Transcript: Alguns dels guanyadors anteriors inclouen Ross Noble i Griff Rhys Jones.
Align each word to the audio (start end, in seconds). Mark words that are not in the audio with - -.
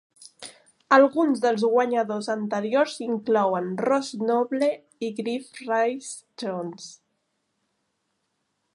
Alguns 0.95 1.43
dels 1.43 1.65
guanyadors 1.73 2.29
anteriors 2.35 2.95
inclouen 3.09 3.69
Ross 3.89 4.11
Noble 4.31 4.73
i 5.09 5.13
Griff 5.23 5.63
Rhys 5.67 6.11
Jones. 6.45 6.91